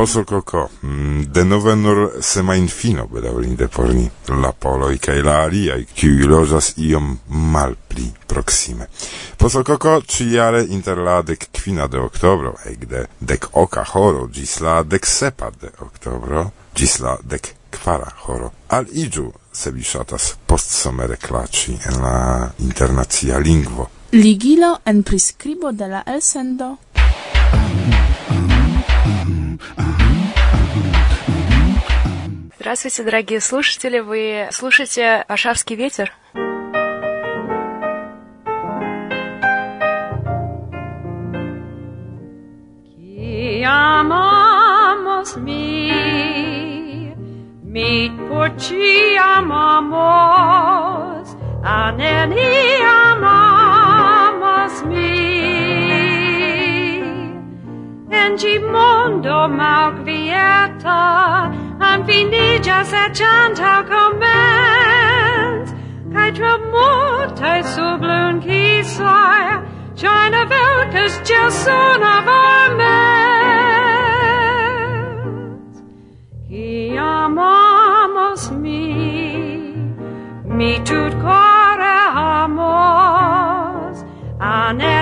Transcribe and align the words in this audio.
Posso 0.00 0.24
Coco, 0.24 0.70
mm, 0.80 1.24
denove 1.24 1.74
nur 1.74 2.12
sema 2.20 2.54
infino 2.54 3.06
bedaurinde 3.06 3.68
por 3.68 3.92
ni, 3.92 4.10
la 4.28 4.50
poloi 4.52 4.96
cae 4.98 5.20
la 5.20 5.42
aliai, 5.42 5.84
ciui 5.92 6.24
lojas 6.24 6.70
iom 6.80 7.18
malpli 7.26 8.06
proxime. 8.26 8.88
Posso 9.36 9.62
Coco, 9.62 10.00
ciare 10.06 10.62
inter 10.62 10.96
la 10.96 11.20
dec 11.20 11.50
quina 11.50 11.86
de 11.86 11.98
octobro, 11.98 12.54
ec 12.64 12.86
de 12.86 13.04
dec 13.18 13.50
oca 13.52 13.84
horo, 13.92 14.26
gis 14.32 14.60
la 14.64 14.80
dec 14.82 15.04
sepa 15.04 15.52
de 15.60 15.68
octobro, 15.84 16.50
gis 16.72 16.96
la 17.04 17.18
dec 17.20 17.52
quara 17.68 18.08
horo. 18.24 18.52
Al 18.68 18.88
igiu 18.92 19.30
se 19.52 19.70
vi 19.70 19.82
shatas 19.82 20.36
post 20.46 20.70
somere 20.70 21.18
claci 21.18 21.76
en 21.76 22.00
la 22.00 22.50
internazia 22.56 23.38
lingvo. 23.38 23.90
Ligilo 24.12 24.80
en 24.86 25.02
prescribo 25.02 25.72
de 25.72 25.86
la 25.86 26.02
elsendo 26.06 26.78
Здравствуйте, 32.58 33.04
дорогие 33.04 33.40
слушатели. 33.40 34.00
Вы 34.00 34.48
слушаете 34.52 35.24
«Варшавский 35.28 35.76
ветер». 35.76 36.12
amamos 43.70 45.36
mi, 45.36 47.12
mit 47.62 48.12
por 48.28 48.56
ci 48.56 49.16
amamos, 49.18 49.98
aneni 51.62 52.82
amamos 52.82 54.82
mi. 54.84 55.29
Regimondo 58.30 59.48
Margvieta, 59.48 61.02
and 61.80 62.04
finigas 62.06 62.92
et 62.92 63.12
chantau 63.12 63.82
commends, 63.90 65.72
cae 66.12 66.30
tremote 66.30 67.64
sublun 67.72 68.40
quisai, 68.40 69.62
China 69.96 70.46
velcus 70.46 71.14
gelsun 71.26 72.02
of 72.14 72.28
amens. 72.68 73.02
Qui 76.46 76.96
amamos 76.96 78.42
mi, 78.52 79.74
mi 80.44 80.78
tut 80.84 81.12
core 81.20 81.94
amos, 82.14 83.96
anem 84.38 84.99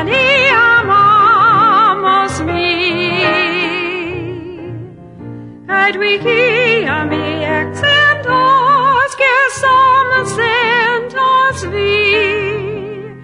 seit 5.88 6.00
wie 6.00 6.18
hier 6.18 7.04
mir 7.04 7.48
accentos 7.62 9.10
gesommen 9.24 10.24
sind 10.26 11.14
als 11.18 11.60
wie 11.72 13.14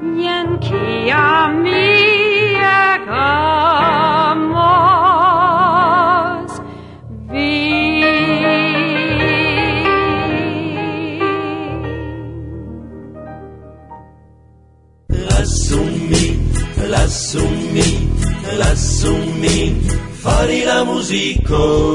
nien 0.00 0.48
kia 0.60 1.48
mir 1.48 2.98
gamos 3.06 3.38
wie 7.30 7.68
Lassumi, 15.28 16.26
lassumi, 16.90 17.88
lassumi 18.58 19.58
fari 20.22 20.64
la 20.64 20.84
musico 20.84 21.94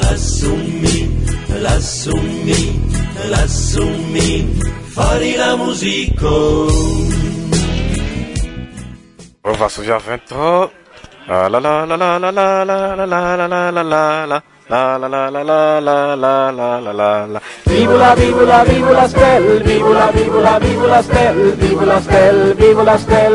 Lasu 0.00 0.52
min, 0.82 1.08
lasu 1.64 2.16
min, 2.46 2.70
lasu 3.32 3.86
min 4.12 4.44
fari 4.94 5.32
la 5.36 5.56
muziko 5.56 6.34
su 9.68 9.80
uja 9.82 9.98
vento 10.06 10.70
La 11.28 11.48
la 11.48 11.58
la 11.60 11.84
la 11.84 11.96
la 11.96 12.18
la 12.18 12.30
la 12.30 12.64
la 12.64 12.94
la 12.96 13.06
la 13.06 13.36
la 13.36 13.70
la 13.70 13.82
la 13.82 14.26
la 14.26 14.42
La 14.70 14.96
la 14.98 15.08
la 15.08 15.30
la 15.30 15.42
la 15.42 15.80
la 15.80 16.14
la 16.22 16.50
la 16.50 16.80
la 16.80 16.92
la 16.92 17.26
la 17.26 17.40
Vibula 17.66 18.14
vibula 18.14 18.64
vibula 18.64 19.08
stel 19.08 19.62
vibula 19.66 20.06
vivo 20.14 20.40
vibula 20.64 21.02
stel 21.02 21.38
vibula 21.60 22.00
stel 22.00 22.54
vibula 22.60 22.96
stel 22.98 23.34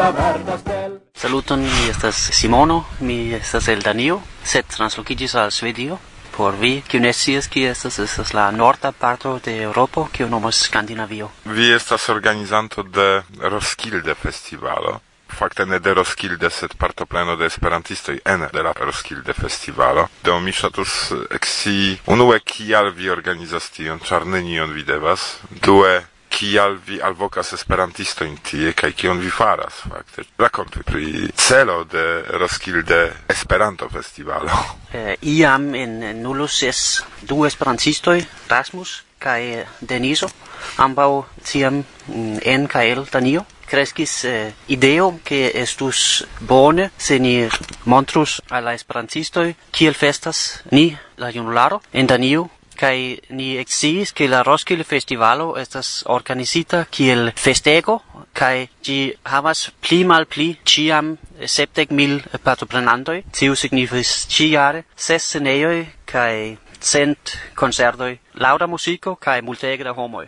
la 0.00 0.10
verda 0.18 0.56
stel 0.62 0.81
Saluton, 1.22 1.60
mi 1.60 1.88
estas 1.88 2.16
Simono, 2.16 2.84
mi 2.98 3.32
estas 3.32 3.68
el 3.68 3.80
Danio, 3.80 4.20
sed 4.42 4.64
translocigis 4.66 5.36
al 5.36 5.52
Svedio. 5.52 6.00
Por 6.34 6.56
vi, 6.58 6.82
kiu 6.82 6.98
ne 6.98 7.12
scias 7.14 7.46
kie 7.46 7.68
estas, 7.70 8.00
estas 8.02 8.32
la 8.34 8.48
norda 8.50 8.90
parto 8.90 9.36
de 9.44 9.54
Eŭropo, 9.68 10.08
kiu 10.10 10.26
nomas 10.26 10.64
Skandinavio. 10.66 11.30
Vi 11.44 11.70
estas 11.70 12.08
organizanto 12.08 12.82
de 12.82 13.22
Roskilde 13.38 14.16
festivalo. 14.18 14.98
Fakte 15.30 15.64
ne 15.64 15.78
de 15.78 15.94
Roskilde, 15.94 16.50
sed 16.50 16.74
partopleno 16.74 17.36
de 17.36 17.46
esperantistoj 17.46 18.18
ene 18.24 18.50
de 18.52 18.66
la 18.66 18.74
Roskilde 18.80 19.32
festivalo. 19.32 20.08
Do 20.24 20.40
mi 20.40 20.50
ŝatus 20.50 21.12
ekscii 21.30 22.00
unue 22.06 22.40
kial 22.40 22.90
vi 22.90 23.14
organizas 23.14 23.70
tion, 23.70 24.02
ĉar 24.02 24.26
nenion 24.26 24.74
vi 24.74 24.82
devas. 24.82 25.36
Due 25.62 26.00
kial 26.32 26.78
vi 26.86 27.00
alvokas 27.02 27.52
esperantisto 27.52 28.24
in 28.24 28.38
tie 28.42 28.72
kaj 28.72 28.92
kion 28.96 29.20
vi 29.20 29.30
faras 29.30 29.82
fakte? 29.84 30.24
Rakontu 30.38 30.82
pri 30.86 31.28
celo 31.36 31.84
de 31.84 32.04
Roskilde 32.40 33.02
Esperanto 33.28 33.88
festivalo. 33.88 34.50
Eh, 34.92 35.16
iam 35.22 35.74
en 35.74 36.20
nulo 36.20 36.44
ses 36.44 37.00
du 37.22 37.46
esperantistoj 37.46 38.18
Rasmus 38.50 38.90
kaj 39.18 39.46
eh, 39.54 39.70
Deniso. 39.80 40.28
Ambaŭ 40.76 41.22
tiam 41.48 41.78
mm, 41.80 42.42
en 42.44 42.66
kaj 42.68 42.90
el 42.90 43.06
Danio. 43.08 43.46
Crescis 43.70 44.24
eh, 44.28 44.52
ideo 44.68 45.20
che 45.24 45.50
estus 45.54 46.24
bone 46.40 46.90
se 46.98 47.18
ni 47.18 47.48
montrus 47.84 48.42
alla 48.50 48.74
esperantistoi 48.74 49.54
kiel 49.70 49.94
festas 49.94 50.60
ni 50.70 50.90
la 51.16 51.32
junularo 51.32 51.80
en 51.92 52.06
Danio 52.06 52.50
kai 52.82 53.18
ni 53.38 53.48
exis 53.62 54.10
ke 54.16 54.26
la 54.30 54.42
Roskilde 54.42 54.84
Festivalo 54.84 55.52
estas 55.62 55.90
organizita 56.16 56.84
kiel 56.90 57.30
festego 57.44 58.00
kai 58.34 58.68
gi 58.84 58.98
havas 59.34 59.68
pli 59.84 60.02
mal 60.10 60.26
pli 60.32 60.48
ciam 60.72 61.14
septec 61.56 61.94
mil 62.00 62.18
partoprenantoi 62.44 63.22
tiu 63.38 63.54
signifis 63.62 64.10
ciare 64.34 64.84
ses 64.96 65.22
sceneioi 65.28 65.86
kai 66.12 66.58
cent 66.92 67.36
concertoi 67.54 68.14
lauda 68.34 68.66
musico 68.66 69.16
kai 69.16 69.40
multege 69.42 69.84
da 69.84 69.92
homoi 69.98 70.26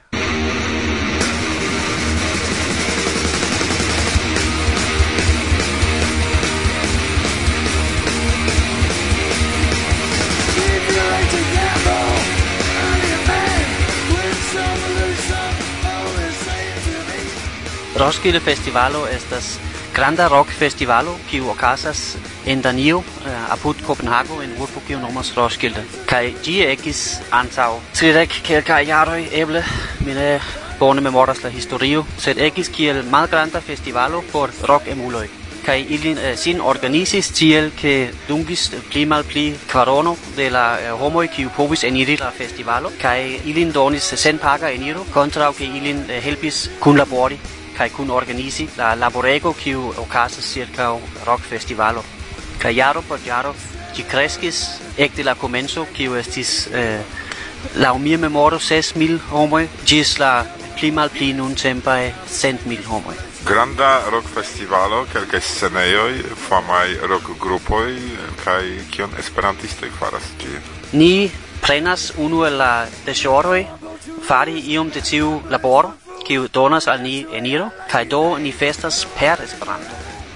Roskilde 18.04 18.40
Festivalo 18.40 19.06
estas 19.08 19.46
granda 19.94 20.26
rock 20.28 20.50
festivalo 20.52 21.14
kiu 21.30 21.46
okazas 21.48 22.18
en 22.44 22.60
Danio 22.62 22.98
eh, 22.98 23.52
apud 23.54 23.80
Kopenhago 23.86 24.42
en 24.42 24.52
urbo 24.60 24.82
kiu 24.86 24.98
nomas 25.00 25.30
Roskilde. 25.36 25.84
Kaj 26.10 26.26
ĝi 26.44 26.56
ekis 26.66 27.00
antaŭ 27.32 27.70
tridek 27.96 28.36
kelkaj 28.44 28.82
jaroj 28.90 29.22
eble 29.40 29.64
mi 30.04 30.18
ne 30.18 30.28
bone 30.82 31.00
memoras 31.00 31.40
la 31.46 31.54
historio 31.54 32.04
sed 32.26 32.42
ekis 32.50 32.68
kiel 32.68 33.00
malgranda 33.16 33.64
festivalo 33.70 34.20
por 34.34 34.52
rock 34.68 34.92
emuloj 34.96 35.24
kaj 35.64 35.80
ilin 35.96 36.20
eh, 36.20 36.36
sin 36.36 36.60
organizis 36.60 37.32
tiel 37.32 37.72
ke 37.80 37.96
dungis 38.28 38.68
pli 38.92 39.08
malpli 39.08 39.48
kvarono 39.72 40.16
de 40.36 40.50
la 40.50 40.68
eh, 40.76 40.92
homoj 40.92 41.30
kiu 41.38 41.56
povis 41.56 41.88
eniri 41.88 42.20
la 42.20 42.30
festivalo 42.44 42.92
kaj 43.00 43.18
ilin 43.48 43.72
donis 43.72 44.12
senpaga 44.28 44.76
eniro 44.76 45.08
kontraŭ 45.18 45.54
ke 45.56 45.64
ilin 45.64 46.04
eh, 46.10 46.20
helpis 46.20 46.66
kunlabori 46.80 47.40
kai 47.76 47.90
kun 47.90 48.10
organizi 48.10 48.68
la 48.76 48.94
laborego 48.94 49.52
kiu 49.52 49.92
okazas 50.06 50.52
circa 50.54 50.88
rock 51.26 51.42
festivalo 51.50 52.04
kai 52.58 52.74
jaro 52.76 53.02
por 53.02 53.18
jaro 53.26 53.54
ci 53.94 54.02
kreskis 54.02 54.64
ekde 54.96 55.24
la 55.24 55.34
komenco 55.34 55.86
kiu 55.92 56.16
estis 56.16 56.68
eh, 56.72 57.00
la 57.74 57.94
mia 57.98 58.18
memoro 58.18 58.58
6000 58.58 58.98
mil 58.98 59.20
homoj 59.30 59.68
gis 59.84 60.18
la 60.18 60.32
pli 60.78 60.90
malpli 60.90 61.32
nuntempaj 61.32 62.12
cent 62.26 62.66
mil 62.66 62.82
homoj 62.88 63.16
granda 63.44 64.00
rock 64.10 64.26
festivalo, 64.34 65.04
kelkaj 65.12 65.40
scenejoj, 65.40 66.14
famaj 66.48 66.94
rock 67.08 67.28
grupoj 67.40 67.90
kaj 68.44 68.62
kion 68.90 69.10
esperantistoj 69.20 69.90
faras 69.98 70.30
tie. 70.40 70.60
Ni 70.92 71.30
prenas 71.60 72.12
unu 72.16 72.44
el 72.48 72.56
la 72.56 72.86
deĵoroj 73.04 73.60
fari 74.24 74.62
iom 74.72 74.88
de 74.94 75.04
tiu 75.04 75.40
laboro 75.50 75.92
kiu 76.26 76.48
donas 76.52 76.88
al 76.88 77.02
ni 77.02 77.24
eniro, 77.32 77.70
kaj 77.90 78.04
do 78.08 78.38
ni 78.38 78.52
festas 78.52 79.04
per 79.18 79.40
Esperanto. 79.44 79.94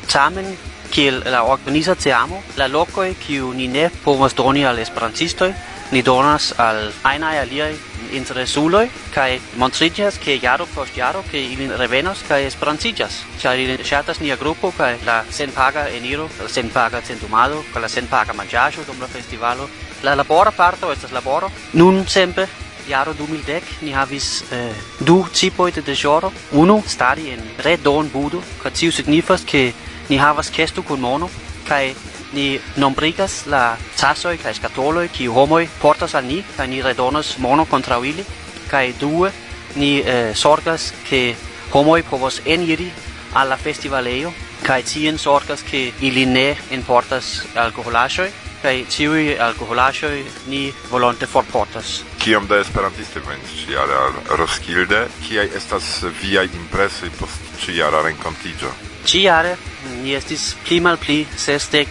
Tamen, 0.09 0.57
kiel 0.91 1.23
la 1.27 1.43
organiza 1.45 1.95
teamo, 1.95 2.43
la 2.57 2.69
loco 2.69 3.05
kiu 3.27 3.53
ni 3.53 3.69
ne 3.69 3.91
povas 4.05 4.35
doni 4.35 4.65
al 4.65 4.79
esperantistoj, 4.79 5.53
ni 5.91 6.03
donas 6.03 6.53
al 6.59 6.93
aina 7.03 7.31
aliaj 7.41 7.73
interesuloj 8.13 8.89
kaj 9.13 9.39
montriĝas 9.61 10.19
ke 10.21 10.39
jaro 10.43 10.67
post 10.75 10.97
jaro 10.97 11.23
ke 11.31 11.41
ili 11.41 11.69
revenos 11.81 12.23
kaj 12.29 12.45
esperantiĝas 12.47 13.19
ĉar 13.41 13.61
ili 13.61 13.77
ŝatas 13.85 14.21
nia 14.21 14.37
gruppo 14.37 14.71
kaj 14.77 14.95
la 15.07 15.23
senpaga 15.31 15.89
eniro, 15.89 16.29
la 16.43 16.49
senpaga 16.49 17.01
centumado, 17.01 17.63
kaj 17.73 17.83
la 17.83 17.89
senpaga 17.89 18.37
manĝaĵo 18.37 18.85
dum 18.87 19.01
la 19.01 19.09
festivalo, 19.09 19.69
la 20.03 20.15
labora 20.15 20.53
parto 20.53 20.93
estas 20.93 21.13
laboro, 21.13 21.51
nun 21.73 22.05
sempre 22.07 22.49
jaro 22.89 23.13
2010 23.15 23.83
ni 23.83 23.93
havis 23.93 24.45
eh, 24.53 24.73
du 25.01 25.25
tipoj 25.33 25.71
de 25.73 25.83
dejoro. 25.83 26.33
Unu 26.53 26.83
stari 26.87 27.31
en 27.31 27.43
redon 27.65 28.09
budo, 28.13 28.43
kaj 28.63 28.73
tio 28.73 28.93
signifas 28.93 29.45
ke 29.45 29.73
ni 30.09 30.17
havas 30.17 30.51
kesto 30.51 30.83
kun 30.83 31.01
mono 31.01 31.29
kaj 31.69 31.95
ni 32.33 32.59
nombrigas 32.77 33.47
la 33.47 33.77
tasoj 33.97 34.37
kaj 34.43 34.55
skatoloj 34.55 35.09
kiu 35.13 35.33
homoj 35.33 35.69
portas 35.83 36.15
al 36.15 36.25
ni 36.25 36.43
kaj 36.57 36.67
ni 36.69 36.83
redonas 36.83 37.37
mono 37.39 37.65
kontraŭ 37.65 38.01
ili 38.05 38.25
kaj 38.71 38.93
due 39.01 39.31
ni 39.77 39.99
eh, 40.01 40.35
sorgas 40.35 40.93
ke 41.09 41.35
homoj 41.73 42.03
povos 42.11 42.41
eniri 42.45 42.91
al 43.35 43.49
la 43.49 43.57
festivalejo 43.57 44.33
kaj 44.65 44.83
tien 44.83 45.19
sorgas 45.19 45.63
ke 45.63 45.93
ili 46.01 46.27
ne 46.27 46.57
importas 46.71 47.43
alkoholaĵoj 47.55 48.31
kaj 48.63 48.75
ĉiuj 48.91 49.39
alkoholaĵoj 49.41 50.17
ni 50.51 50.63
volonte 50.91 51.27
forportas. 51.27 52.03
Kiom 52.23 52.49
da 52.51 52.59
esperantistoj 52.63 53.23
venis 53.27 53.55
ĉiare 53.63 53.97
al 54.03 54.19
Roskilde? 54.41 55.05
Kiaj 55.27 55.49
estas 55.61 55.91
viaj 56.23 56.49
impresoj 56.59 57.11
post 57.19 57.53
ĉijara 57.65 58.03
renkontiĝo? 58.07 58.73
Ĉijare 59.09 59.57
ni 60.03 60.15
estis 60.19 60.55
pli 60.67 60.81
malpli 60.85 61.19
sesdek 61.37 61.89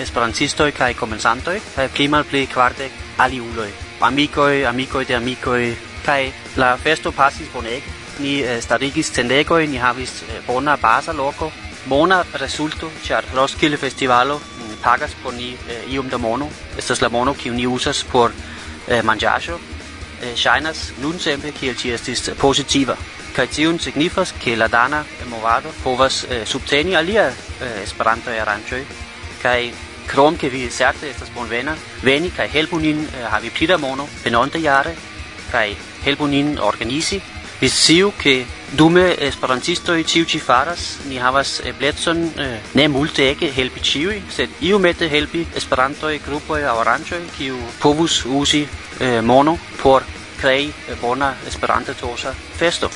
esperantistoj 0.00 0.70
kaj 0.76 0.92
komencantoj 0.98 1.56
kaj 1.74 1.88
pli 1.94 2.08
malpli 2.08 2.46
kvardek 2.52 2.92
aliuloj. 3.18 3.70
Amikoj, 4.00 4.66
amikoj 4.66 5.04
de 5.04 5.16
amikoj 5.16 5.62
kaj 6.04 6.20
la 6.56 6.76
festo 6.76 7.12
pasis 7.12 7.48
bonege. 7.52 7.98
Ni 8.20 8.40
eh, 8.44 8.60
starigis 8.60 9.12
tendegoj, 9.16 9.66
ni 9.66 9.80
havis 9.80 10.22
eh, 10.22 10.40
bona 10.46 10.76
baza 10.76 11.12
loko, 11.16 11.50
mona 11.88 12.20
rezulto 12.40 12.90
ĉar 13.04 13.24
Roskilde 13.34 13.80
festivalo 13.80 14.40
pagas 14.84 15.14
por 15.22 15.34
ni 15.34 15.52
eh, 15.68 15.84
iom 15.88 16.08
da 16.08 16.18
mono. 16.18 16.48
Estas 16.78 17.02
la 17.02 17.08
mono 17.08 17.34
kiu 17.34 17.54
ni 17.54 17.66
uzas 17.66 18.04
por 18.12 18.32
eh, 18.88 19.02
manĝaĵo 19.02 19.58
Eh, 20.20 20.34
ŝajnas 20.36 20.80
nuntempe 21.00 21.48
kiel 21.56 21.76
ĝi 21.80 21.94
estis 21.96 22.26
pozitiva. 22.36 22.92
Kaj 23.32 23.46
tiun 23.54 23.78
signifas, 23.80 24.34
ke 24.42 24.52
la 24.56 24.66
dana 24.68 24.98
movado 25.30 25.70
povas 25.84 26.24
eh, 26.28 26.42
subteni 26.46 26.96
alia 26.98 27.28
eh, 27.30 27.78
esperanto 27.82 28.34
aranĝoj 28.42 28.82
kaj 29.40 29.70
krom 30.10 30.36
ke 30.36 30.50
vi 30.52 30.66
certe 30.68 31.08
estas 31.08 31.30
bonvena 31.32 31.72
veni 32.02 32.28
kaj 32.36 32.48
helpu 32.52 32.80
nin 32.82 33.00
eh, 33.06 33.24
havi 33.32 33.50
pli 33.50 33.66
da 33.70 33.78
mono 33.78 34.08
venonte 34.24 34.60
jare 34.60 34.92
kaj 35.52 35.70
helpu 36.04 36.26
nin 36.28 36.58
organizi 36.58 37.20
Vi 37.60 37.68
siu 37.68 38.12
che 38.16 38.46
dume 38.72 39.18
esperantistoj 39.20 39.98
ĉiu 40.08 40.24
ci 40.24 40.38
faras, 40.40 40.96
ni 41.04 41.18
havas 41.20 41.58
eblecon 41.68 42.22
eh, 42.40 42.54
ne 42.72 42.86
multege 42.88 43.50
helpi 43.52 43.82
ciui 43.84 44.22
sed 44.32 44.48
mette 44.80 45.10
helpi 45.10 45.46
esperantoj, 45.54 46.20
grupoj 46.24 46.62
e 46.62 46.64
aranĝoj, 46.64 47.20
kiu 47.36 47.58
povus 47.78 48.24
usi 48.24 48.66
eh, 48.98 49.20
mono 49.20 49.58
por 49.82 50.02
krei 50.40 50.72
eh, 50.88 50.96
bona 51.02 51.34
esperanto 51.46 51.92
tosa 51.92 52.32
festo. 52.32 52.88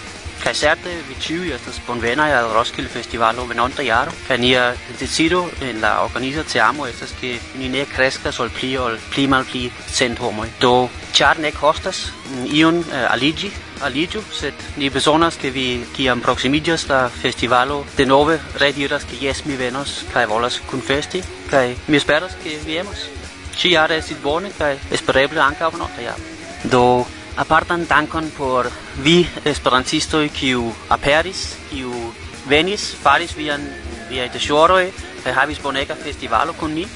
Kaj 0.42 0.54
certe 0.54 0.94
vi 1.08 1.14
ĉiuj 1.20 1.52
estas 1.52 1.76
bonvenaj 1.86 2.32
al 2.32 2.48
Roskilde 2.54 2.88
Festivalo 2.88 3.44
venonta 3.44 3.82
jaro, 3.82 4.12
kaj 4.28 4.38
nia 4.38 4.64
decido 4.98 5.44
en 5.60 5.80
la 5.80 6.02
organiza 6.04 6.42
teamo 6.42 6.86
estas 6.86 7.12
ke 7.20 7.38
ni 7.58 7.68
ne 7.68 7.84
kreska 7.84 8.32
sol 8.32 8.48
pli 8.48 8.76
ol 8.78 8.96
pli 9.12 9.26
malpli 9.28 9.70
cent 9.86 10.18
homoj. 10.18 10.48
Do 10.60 10.88
char 11.12 11.38
ne 11.38 11.52
kostas 11.52 12.10
mm, 12.30 12.48
ion 12.56 12.80
uh, 12.80 13.12
aligi 13.12 13.52
aligiu, 13.82 14.22
sed 14.32 14.54
ni 14.76 14.90
besonas 14.90 15.36
ke 15.40 15.50
vi 15.50 15.84
kiam 15.96 16.20
proximigas 16.20 16.88
la 16.88 17.08
festivalo 17.08 17.84
de 17.96 18.06
nove 18.06 18.38
rediras 18.60 19.04
ke 19.04 19.18
yes 19.20 19.44
mi 19.46 19.56
venos 19.56 20.04
kai 20.12 20.26
volas 20.26 20.60
kun 20.70 20.80
festi 20.80 21.22
kai 21.50 21.76
mi 21.88 21.96
esperas 21.96 22.36
ke 22.42 22.58
vi 22.64 22.78
emas. 22.78 23.08
Ci 23.56 23.72
jare 23.74 23.98
esit 23.98 24.22
bone 24.22 24.50
kai 24.58 24.76
espereble 24.90 25.40
ankaŭ 25.40 25.72
nokta 25.78 26.02
jaro. 26.02 26.22
Do 26.64 27.06
apartan 27.36 27.86
dankon 27.86 28.30
por 28.36 28.70
vi 29.02 29.26
esperantistoj 29.44 30.28
kiu 30.28 30.72
aperis, 30.88 31.56
kiu 31.70 31.92
venis, 32.46 32.92
faris 33.02 33.34
vian 33.36 33.62
viaj 34.10 34.28
deĵoroj 34.34 34.86
kaj 35.24 35.32
havis 35.32 35.60
bonega 35.62 35.96
festivalo 35.96 36.52
kun 36.52 36.74
ni. 36.74 36.86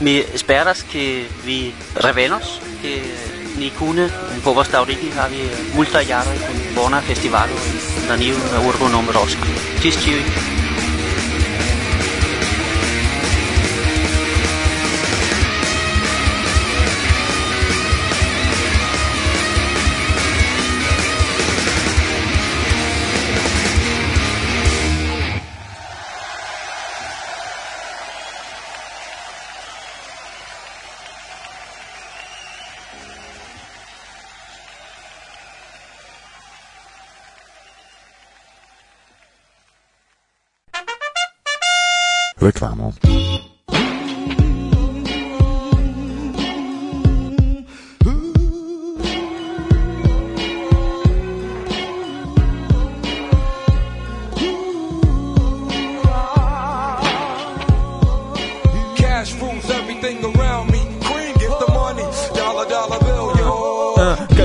Mi 0.00 0.18
esperas 0.20 0.82
ke 0.84 1.24
vi 1.44 1.72
revenos, 2.04 2.58
ke 2.82 2.98
ni 3.56 3.70
kune 3.78 4.08
po 4.44 4.50
povas 4.50 4.68
daŭrigi 4.72 5.10
havi 5.16 5.46
multa 5.74 6.02
jaro 6.10 6.36
kun 6.46 6.60
bona 6.76 7.00
festivalo 7.08 7.56
en 7.64 8.16
la 8.52 8.60
urbo 8.68 8.88
nome 8.88 9.16
Roskilde. 9.16 9.66
Ĝis 9.82 10.04
ĉiuj! 10.04 10.65
Reklamą. 42.46 42.92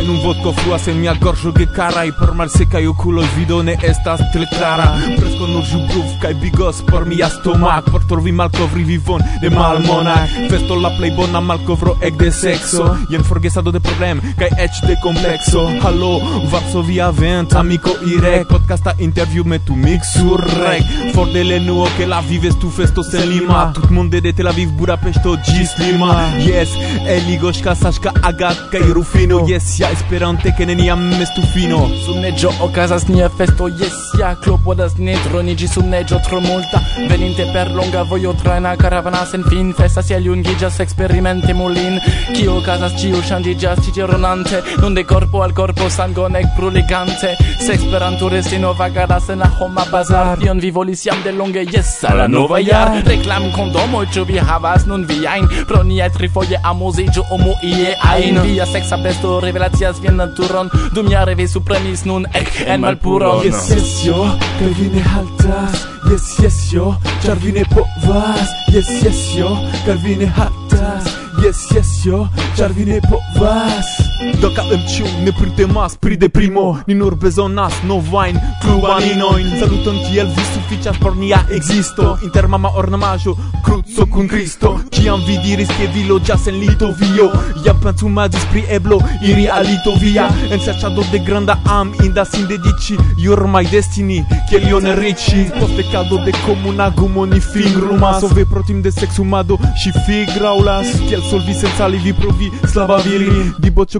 Nun 0.07 0.19
vodko 0.23 0.53
fluas 0.57 0.87
en 0.87 0.99
mia 0.99 1.13
gorĝo 1.21 1.51
gekaraj 1.55 2.11
Por 2.19 2.33
malsekaj 2.37 2.85
okuloj 2.91 3.25
vido 3.37 3.61
ne 3.63 3.75
estas 3.89 4.23
tre 4.33 4.47
klara 4.53 4.87
Preskaŭ 5.17 5.49
nur 5.51 5.65
ĵubruf 5.69 6.15
kaj 6.23 6.33
bigos 6.41 6.81
por 6.89 7.05
mia 7.09 7.29
stomak 7.29 7.91
Por 7.91 8.05
trovi 8.09 8.31
malkovri 8.31 8.83
vivon 8.87 9.21
de 9.41 9.49
malmonaj 9.53 10.47
Festo 10.49 10.79
la 10.81 10.91
plej 10.97 11.11
bona 11.17 11.41
malkovro 11.41 11.97
ekde 12.09 12.31
sekso 12.31 12.87
Jen 13.13 13.23
forgesado 13.27 13.71
de 13.75 13.83
problem 13.83 14.23
kaj 14.39 14.49
eĉ 14.65 14.81
de 14.87 14.97
komplekso 15.03 15.67
Halo, 15.83 16.13
Varsovia 16.51 17.11
vent, 17.21 17.53
amiko 17.61 17.93
irek 18.15 18.47
Podcasta 18.49 18.95
interview 18.99 19.45
me 19.45 19.59
tu 19.65 19.75
mix 19.75 20.15
sur 20.17 20.41
rek 20.63 21.13
For 21.13 21.29
de 21.33 21.43
lenuo 21.43 21.87
ke 21.97 22.07
la 22.09 22.21
vives 22.25 22.55
tu 22.59 22.69
festo 22.69 23.03
sen 23.03 23.29
lima. 23.29 23.71
Tutmonde 23.75 24.21
de 24.21 24.33
Tel 24.33 24.47
Aviv, 24.47 24.71
Budapeŝto 24.79 25.35
ĝis 25.47 25.73
Lima. 25.79 26.13
Yes, 26.45 26.73
eligos 27.09 27.61
kasashka 27.65 28.13
agat 28.27 28.69
kaj 28.71 28.85
rufino 28.95 29.41
Yes, 29.49 29.73
ja 29.79 29.90
esperante 29.91 30.53
ne 30.59 30.65
neniam 30.65 30.99
mestu 31.19 31.41
fino. 31.53 31.79
Subneĝo 32.05 32.51
okazas 32.61 33.07
nia 33.07 33.29
festo 33.29 33.67
yesia 33.67 34.35
Clopodas 34.43 34.61
klopodas 34.61 34.97
ne 34.97 35.15
troniĝi 35.23 35.67
neggio 35.83 36.19
tro 36.27 36.39
multa. 36.39 36.79
Veninte 37.09 37.45
per 37.53 37.71
longa 37.71 38.03
voglio 38.03 38.33
traina 38.33 38.75
caravana 38.75 39.25
sen 39.25 39.43
fin. 39.49 39.73
Festas 39.73 40.05
tiel 40.07 40.23
jungiĝas 40.25 40.79
experimente 40.79 41.53
mulin. 41.53 41.99
Chi 42.33 42.47
okazas 42.47 42.93
ĉiu 43.01 43.21
ŝanĝiĝas 43.21 43.81
ĉi 43.85 43.91
tie 43.91 44.05
ronante 44.05 44.61
Non 44.81 44.93
de 44.93 45.03
corpo 45.03 45.41
al 45.41 45.53
corpo 45.53 45.89
sango 45.89 46.27
nec 46.29 46.45
pruligante 46.55 47.35
se 47.59 47.73
esperanturistino 47.73 48.73
vagadas 48.73 49.29
en 49.29 49.39
la 49.39 49.49
homa 49.59 49.85
bazar. 49.91 50.37
Tion 50.39 50.59
vi 50.59 50.71
volis 50.71 51.05
jam 51.05 51.17
de 51.23 51.31
longe 51.31 51.65
yes 51.73 52.03
a 52.03 52.13
la 52.15 52.27
nova 52.27 52.59
ya 52.59 53.01
Reclam 53.05 53.51
condomo 53.51 54.05
ciu 54.05 54.25
vi 54.25 54.37
havas 54.37 54.85
nun 54.85 55.05
viajn 55.05 55.47
pro 55.67 55.83
niaj 55.83 56.11
trifoje 56.17 56.59
amuziĝu 56.63 57.23
omu 57.31 57.53
ie 57.63 57.95
ein 58.13 58.41
via 58.43 58.65
sexa 58.65 58.97
besto 58.97 59.39
revelacio 59.39 59.80
scias 59.81 59.99
vian 60.01 60.15
naturon 60.15 60.69
Dum 60.93 61.09
ja 61.09 61.23
revis 61.25 61.53
supremis 61.53 62.05
nun 62.05 62.25
ec 62.33 62.49
en 62.67 62.81
malpuron. 62.81 63.41
Yes, 63.45 63.69
yes, 63.73 64.05
yo, 64.05 64.27
kaj 64.59 64.73
vi 64.77 64.89
ne 64.93 65.01
haltas. 65.01 65.87
Yes, 66.11 66.27
yes, 66.43 66.59
yo, 66.73 66.93
char 67.23 67.37
vi 67.41 67.51
ne 67.51 67.65
povas. 67.73 68.53
Yes, 68.69 68.89
yes, 69.01 69.23
yo, 69.37 69.49
kaj 69.85 69.97
vi 70.03 70.15
ne 70.21 70.29
haltas. 70.37 71.09
Yes, 71.41 71.65
yes, 71.73 71.91
yo, 72.05 72.27
char 72.57 72.77
vi 72.77 72.85
ne 72.85 73.01
povas. 73.09 74.00
Dacă 74.41 74.63
îmi 74.69 74.83
ciu 74.87 75.05
nepritemas, 75.23 75.95
pride 75.95 76.27
primo. 76.27 76.77
Ni 76.85 76.93
nur 76.93 77.13
bezonas 77.15 77.73
novain 77.87 78.41
clubaninoin 78.59 79.47
Saluton 79.59 79.95
kiel 79.95 80.27
vi 80.35 80.41
suficias 80.53 80.97
por 80.97 81.15
nia 81.15 81.45
existo. 81.49 82.17
Inter 82.23 82.45
mama 82.45 82.71
ornamajo, 82.75 83.37
cruzo 83.63 84.05
cun 84.05 84.27
Cristo 84.27 84.83
Ciam 84.89 85.19
vi 85.25 85.39
diris 85.43 85.67
che 85.67 85.87
vi 85.93 86.05
loĝas 86.07 86.47
en 86.47 86.59
Litovio 86.59 87.31
Jam 87.65 87.79
plantumadis 87.79 88.45
pri 88.51 88.63
eblo 88.69 88.97
iri 89.21 89.47
a 89.47 89.59
Litovia. 89.59 90.27
En 90.51 90.59
serciado 90.59 91.01
de 91.11 91.19
granda 91.19 91.59
am 91.65 91.93
inda 92.03 92.25
sin 92.25 92.45
dediĉi 92.47 92.97
Jormaj 93.17 93.65
destini, 93.71 94.25
kiel 94.49 94.67
ion 94.67 94.85
riĉi. 95.01 95.49
Post 95.59 95.75
dekado 95.75 96.17
de 96.25 96.31
comuna 96.45 96.89
gumo 96.89 97.25
ni 97.25 97.39
fingrumas 97.39 98.19
Sove 98.19 98.45
pro 98.45 98.61
tim 98.67 98.81
de 98.81 98.91
sexumado, 98.91 99.57
si 99.83 99.91
figraulas 100.05 100.87
Kiel 101.07 101.21
solvi 101.29 101.53
senza 101.53 101.87
livi 101.87 102.11
vi 102.11 102.13
provi 102.13 102.51
slava 102.67 102.97
viri. 102.97 103.51
Diboĉo 103.59 103.99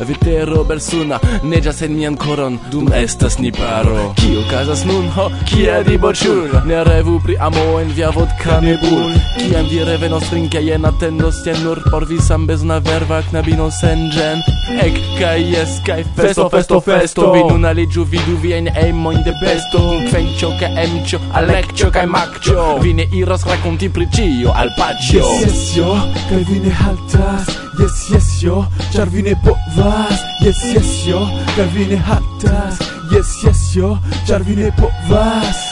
Vitero 0.07 0.63
belsuna 0.65 1.19
neĝas 1.43 1.81
en 1.85 1.93
mian 1.97 2.15
koron 2.17 2.57
Dum 2.71 2.87
estas 2.95 3.37
ni 3.39 3.51
paro. 3.51 4.13
Kio 4.17 4.41
kazas 4.49 4.83
nun? 4.85 5.07
Ho, 5.15 5.27
kia 5.49 5.81
diboĉul 5.85 6.55
Ne 6.65 6.83
revu 6.87 7.19
pri 7.25 7.37
amo 7.39 7.79
en 7.79 7.91
via 7.95 8.09
vodka 8.15 8.59
nebul. 8.63 9.13
Kiam 9.37 9.67
vi 9.69 9.83
revenos 9.85 10.29
trinke 10.29 10.61
jen 10.65 10.85
atendos 10.85 11.43
Jen 11.45 11.63
nur 11.63 11.81
por 11.91 12.05
vi 12.09 12.17
sambezona 12.21 12.79
verva 12.79 13.21
knabino 13.29 13.69
sen 13.71 14.09
ĝen 14.15 14.41
Ek 14.81 14.97
kaj 15.19 15.37
jes 15.51 15.77
kaj 15.85 16.03
festo 16.17 16.47
festo 16.49 16.81
festo. 16.81 17.31
Vi 17.33 17.43
nun 17.49 17.65
aliĝu 17.65 18.05
vidu 18.11 18.37
viajn 18.43 18.69
emojn 18.85 19.23
de 19.25 19.33
besto 19.41 19.81
Kvenĉo 20.09 20.53
kaj 20.61 20.71
emĉo 20.85 21.19
Alekĉo 21.41 21.91
kaj 21.93 22.05
makĉo 22.15 22.69
Vi 22.83 22.93
ne 22.97 23.07
iros 23.21 23.45
rakonti 23.49 23.89
pri 23.89 24.07
ĉio 24.15 24.55
al 24.55 24.73
paĉjo 24.77 25.25
Yes, 25.41 25.43
yes, 25.45 25.67
yo, 25.77 25.97
kaj 26.29 26.45
vi 26.49 26.63
ne 26.65 26.79
haltas 26.83 27.70
Yes, 27.79 28.09
yes, 28.09 28.41
yo. 28.41 28.65
Czerwiny 28.93 29.35
po 29.35 29.57
was. 29.77 30.19
Yes, 30.41 30.63
yes, 30.73 31.05
yo. 31.05 31.27
Czerwiny 31.55 31.97
hatas 31.97 32.79
Yes, 33.11 33.43
yes, 33.43 33.75
yo. 33.75 33.97
Czerwiny 34.27 34.71
po 34.71 34.91
was. 35.09 35.71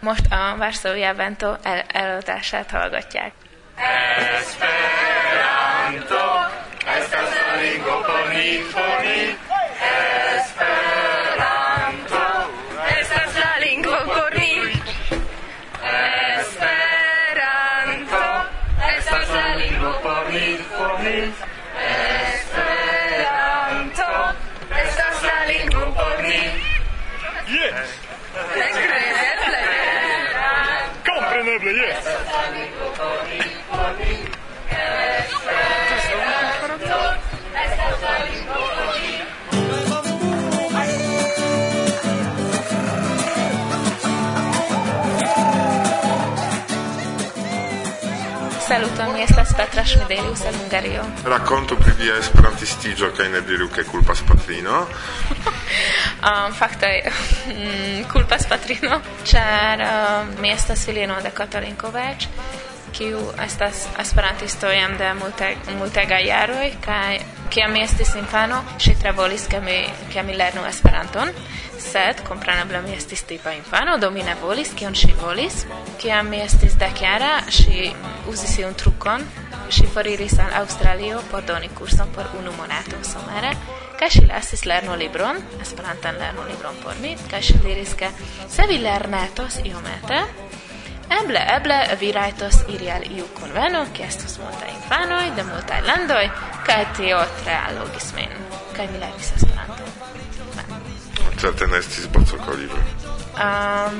Most 0.00 0.26
a 0.30 0.54
Varsói 0.56 1.02
Avento 1.04 1.58
el- 1.62 1.84
előadását 1.92 2.70
hallgatják. 2.70 3.32
Esperanto, 4.40 6.22
ez 6.96 7.12
a 7.12 7.22
lingvo 7.60 7.96
bonifoni, 8.06 9.38
Esperanto 10.36 12.22
estas 13.00 13.30
la 13.36 13.52
lingvo 13.60 13.98
por 14.04 14.30
mi. 14.38 14.52
Esperanto 16.38 18.22
estas 18.96 19.28
la 19.30 19.46
lingvo 19.56 19.90
por 20.02 20.24
mi, 20.32 20.46
por 20.76 20.98
mi. 21.00 21.18
Esperanto 22.34 24.08
estas 24.84 25.22
la 25.22 25.38
lingvo 25.46 25.84
por 25.94 26.22
mi. 26.22 26.40
Nekredeble. 28.56 29.62
Kompreneble, 31.04 31.70
yes. 31.74 32.04
Saluton, 49.04 49.16
mi 49.16 49.22
estas 49.22 49.54
Petra 49.54 49.84
Schmidelius 49.84 50.44
el 50.44 50.54
Hungario. 50.54 51.02
Racconto 51.24 51.76
pri 51.76 51.92
via 51.98 52.16
esperantistigio 52.16 53.10
kaj 53.16 53.28
ne 53.28 53.40
diru 53.40 53.68
ke 53.68 53.84
kulpas 53.84 54.22
patrino. 54.28 54.80
um, 54.80 54.86
ah, 56.28 56.50
fakte 56.52 57.02
mm, 57.46 58.08
culpas 58.12 58.46
patrino, 58.46 59.00
ĉar 59.24 59.80
um, 59.80 60.30
eh, 60.32 60.40
mi 60.40 60.50
estas 60.50 60.84
filino 60.84 61.20
de 61.20 61.30
Katalin 61.30 61.76
Kovacs, 61.76 62.28
kiu 62.92 63.18
estas 63.44 63.86
esperantisto 63.98 64.70
jam 64.70 64.96
de 64.98 65.14
multe 65.14 65.56
multega 65.78 66.18
jaroj 66.18 66.70
kaj 66.80 67.18
kiam 67.50 67.72
mi 67.72 67.82
estis 67.82 68.14
infano 68.14 68.62
ŝi 68.78 68.94
tre 69.00 69.12
volis 69.12 69.48
ke 69.50 69.60
mi 69.60 69.78
ke 70.12 70.22
mi 70.22 70.36
lernu 70.38 70.62
Esperanton 70.68 71.32
sed 71.78 72.22
kompreneble 72.28 72.82
mi 72.82 72.94
estis 72.94 73.22
tipa 73.26 73.52
infano 73.52 73.98
do 73.98 74.10
mi 74.10 74.22
ne 74.22 74.36
volis 74.42 74.70
kion 74.78 74.94
ŝi 74.94 75.12
volis 75.20 75.64
kiam 75.98 76.30
mi 76.30 76.40
estis 76.40 76.78
dekjara 76.78 77.32
ŝi 77.50 77.90
uzis 78.30 78.58
iun 78.62 78.74
trukon, 78.78 79.24
ŝi 79.74 79.86
foriris 79.94 80.38
al 80.42 80.54
Aŭstralio 80.62 81.20
por 81.30 81.44
doni 81.46 81.70
curson 81.78 82.12
por 82.14 82.28
unu 82.38 82.52
monato 82.58 83.00
somere, 83.04 83.54
kaj 84.00 84.10
ŝi 84.16 84.24
lasis 84.28 84.64
lernolibron, 84.68 85.40
esperantan 85.62 86.18
lernolibron 86.22 86.80
por 86.82 86.98
mi, 87.02 87.14
kaj 87.30 87.42
ŝi 87.48 87.60
diris 87.64 87.94
ke 87.98 88.10
se 88.48 88.68
vi 88.70 88.80
lernetos 88.82 89.60
iomete, 89.64 90.24
Eble, 91.14 91.40
eble, 91.56 91.76
vi 92.00 92.12
rajtos 92.16 92.62
iri 92.72 92.88
al 92.90 93.04
iu 93.12 93.26
konveno, 93.36 93.84
ki 93.92 94.06
estos 94.06 94.38
multaj 94.40 94.70
infanoj 94.72 95.26
de 95.36 95.44
multaj 95.50 95.82
landoj, 95.84 96.24
kaj 96.66 96.80
tio 96.96 97.20
tre 97.42 97.58
allogis 97.68 98.12
min, 98.16 98.32
kaj 98.76 98.88
mi 98.92 99.02
lernis 99.04 99.32
Esperanton. 99.36 99.92
Certe 101.40 101.66
ne 101.66 101.82
estis. 101.84 102.08
Um, 103.34 103.96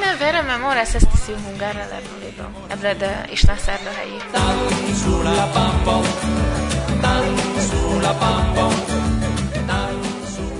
ne 0.00 0.14
vere 0.18 0.42
memoras 0.46 0.94
estis 0.94 1.24
tiu 1.26 1.36
hungara 1.42 1.88
lernolibro, 1.90 2.46
eble 2.70 2.92
de 2.94 3.08
Isna 3.34 3.56
Serdahelyi. 3.58 4.20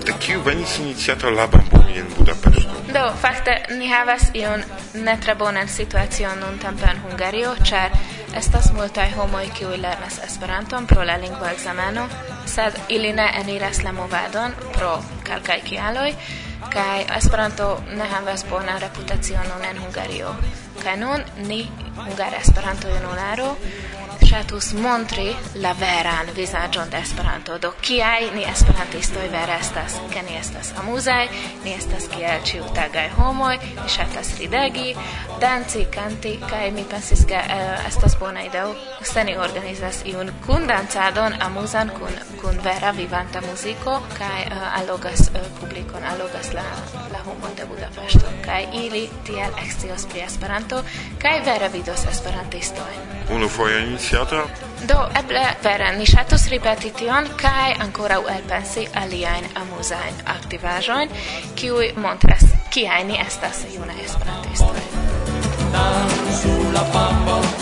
De 0.06 0.12
kiu 0.18 0.42
venis 0.42 0.78
iniciato 0.78 1.30
la 1.30 1.46
bambumi 1.46 1.98
en 2.00 2.08
Budapeŝto? 2.16 2.74
Do, 2.90 3.04
fakte 3.22 3.54
ni 3.78 3.92
havas 3.92 4.32
iun 4.34 4.64
ne 4.94 5.14
tre 5.22 5.34
bonan 5.34 5.68
situacion 5.68 6.42
nuntempe 6.42 6.90
en 6.90 6.98
Hungario, 7.04 7.54
ĉar 7.62 7.94
estas 8.34 8.72
multaj 8.72 9.12
homoj 9.20 9.44
kiuj 9.54 9.78
lernas 9.78 10.18
Esperanton 10.26 10.86
pro 10.86 11.06
la 11.06 11.16
lingvo 11.16 11.46
ekzameno, 11.46 12.08
sed 12.46 12.74
ili 12.88 13.12
ne 13.12 13.30
eniras 13.40 13.84
la 13.86 13.92
movadon 13.92 14.58
pro 14.74 14.98
kelkaj 15.22 15.60
kialoj 15.70 16.10
kaj 16.72 17.06
Esperanto 17.16 17.68
ne 17.96 18.06
havas 18.12 18.44
bonan 18.50 18.80
reputacion 18.80 19.46
en 19.70 19.82
Hungario. 19.84 20.34
Kaj 20.82 20.96
nun 20.96 21.22
ni, 21.48 21.62
Hungara 21.96 22.40
Esperanto-junularo, 22.44 23.54
ŝatus 24.26 24.72
montri 24.82 25.26
la 25.62 25.72
veran 25.78 26.30
vizaĝon 26.36 26.90
de 26.90 26.98
Esperanto. 26.98 27.58
Do 27.58 27.70
kiaj 27.80 28.30
ni 28.34 28.44
esperantistoj 28.50 29.28
vere 29.32 29.58
estas, 29.60 29.98
ke 30.12 30.22
ni 30.26 30.36
estas 30.38 30.72
amuzaj, 30.80 31.28
ni 31.64 31.74
estas 31.74 32.08
kiel 32.14 32.42
ĉiutagaj 32.48 33.06
homoj, 33.18 33.54
ni 33.58 33.88
ŝatas 33.96 34.32
ridegi, 34.40 34.94
danci, 35.40 35.84
kanti, 35.94 36.34
kaj 36.50 36.70
mi 36.74 36.84
pensis, 36.90 37.24
ke 37.28 37.38
uh, 37.38 37.86
estas 37.88 38.18
bona 38.20 38.42
ideo 38.48 38.74
se 39.02 39.24
ni 39.24 39.36
organizas 39.36 40.02
iun 40.04 40.32
kundancadon 40.46 41.38
amuzan 41.48 41.92
kun, 41.98 42.18
kun 42.40 42.60
vera 42.64 42.90
vivanta 42.96 43.40
muziko 43.46 44.00
kaj 44.18 44.42
eh, 44.42 44.52
uh, 44.52 44.80
allogas 44.80 45.28
uh, 45.28 45.40
eh, 45.40 45.48
publikon 45.76 46.04
allogas 46.04 46.52
la, 46.54 46.62
la 47.12 47.18
homon 47.24 47.52
de 47.56 47.64
Budapeŝto 47.68 48.30
kaj 48.44 48.62
ili 48.72 49.08
tiel 49.26 49.52
ekscios 49.62 50.06
pri 50.08 50.20
Esperanto 50.24 50.82
kaj 51.22 51.40
vere 51.44 51.68
vidos 51.68 52.04
esperantistojn. 52.10 53.02
Unufoje 53.36 53.82
iniciata? 53.82 54.44
Do 54.88 54.96
eble 55.20 55.42
vere 55.64 55.90
ni 55.98 56.06
ŝatus 56.06 56.48
ripeti 56.48 56.92
tion 56.96 57.28
kaj 57.42 57.74
ankoraŭ 57.84 58.22
elpensi 58.36 58.86
aliajn 59.02 59.50
amuzajn 59.54 60.24
aktivaĵojn 60.36 61.12
kiuj 61.60 61.92
montras 61.96 62.48
kiaj 62.70 63.04
ni 63.04 63.20
estas 63.26 63.64
junaj 63.74 64.00
esperantistoj. 64.04 64.80
Sur 66.40 66.72
la 66.72 66.88
pampa 66.92 67.55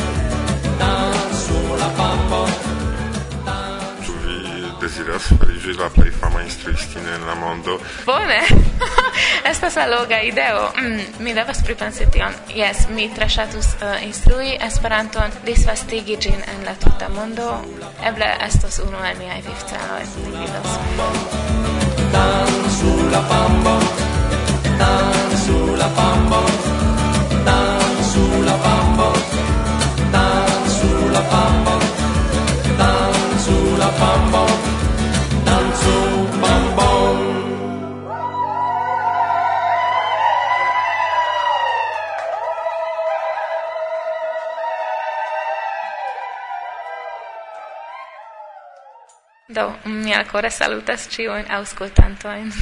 desiras 4.95 5.27
fariĝi 5.39 5.73
la 5.79 5.89
plej 5.91 6.11
fama 6.21 6.43
instruistino 6.43 7.15
en 7.15 7.27
la 7.27 7.35
mondo. 7.35 7.79
Bone! 8.07 8.41
Estas 9.51 9.77
alloga 9.77 10.21
ideo. 10.21 10.71
Mm, 10.79 11.01
mi 11.19 11.35
devas 11.35 11.63
pripensi 11.67 12.07
tion. 12.13 12.35
Jes, 12.55 12.87
mi 12.89 13.09
tre 13.15 13.29
ŝatus 13.29 13.67
uh, 13.67 14.03
instrui 14.07 14.55
Esperanton, 14.61 15.35
disvastigi 15.47 16.17
ĝin 16.21 16.47
en 16.55 16.63
la 16.67 16.75
tuta 16.85 17.09
mondo. 17.09 17.49
Eble 18.07 18.29
estos 18.47 18.79
unu 18.87 19.03
el 19.11 19.19
miaj 19.19 19.43
vivceloj. 19.49 20.07
Mi 20.17 20.31
vidos. 20.39 20.71
Dansu 22.15 22.95
la 23.11 23.23
pambo, 23.31 23.75
dansu 24.79 25.59
la 25.77 25.89
pambo, 25.99 26.43
dansu 27.51 28.27
la 28.47 28.57
pambo, 28.69 29.11
dansu 30.15 30.95
la 31.17 31.27
pambo, 31.35 31.79
dansu 32.79 33.59
la 33.79 33.91
pambo. 33.99 34.44
Do, 49.55 49.73
mi 49.85 50.15
alkore 50.15 50.51
salutas 50.51 51.09
ciuin 51.09 51.51
auskultantoin. 51.51 52.53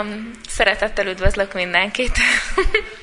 um, 0.00 0.30
szeretettel 0.56 1.06
üdvözlök 1.06 1.52
mindenkit. 1.52 2.18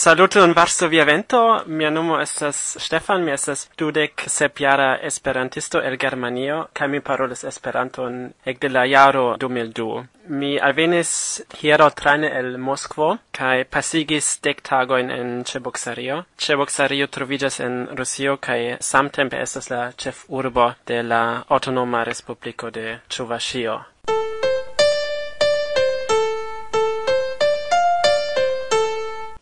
Saluton 0.00 0.54
Varsovia 0.54 1.04
Vento, 1.04 1.62
mia 1.66 1.90
nomo 1.90 2.20
estas 2.20 2.76
Stefan, 2.80 3.24
mi 3.24 3.32
estas 3.32 3.66
dudek 3.78 4.22
sepiara 4.26 4.94
esperantisto 5.08 5.82
el 5.82 5.98
Germanio, 6.00 6.68
kaj 6.72 6.88
mi 6.88 7.00
parolas 7.00 7.44
Esperanton 7.44 8.16
ekde 8.44 8.68
la 8.68 8.86
jaro 8.88 9.36
2002. 9.36 10.06
Mi 10.28 10.54
alvenis 10.58 11.42
hiero 11.60 11.90
trane 11.90 12.32
el 12.38 12.56
Moskvo 12.56 13.10
kaj 13.36 13.64
pasigis 13.64 14.38
dek 14.40 14.64
tagojn 14.70 15.12
en 15.18 15.44
Ĉeboksario. 15.44 16.22
Ĉeboksario 16.46 17.12
troviĝas 17.18 17.60
en 17.60 17.78
Rusio 17.92 18.38
kaj 18.40 18.78
samtempe 18.80 19.44
estas 19.44 19.68
la 19.68 19.92
ĉefurbo 19.92 20.72
de 20.86 21.02
la 21.02 21.22
aŭtonoma 21.44 22.06
respubliko 22.08 22.70
de 22.70 23.00
Ĉuvaŝio. 23.08 23.80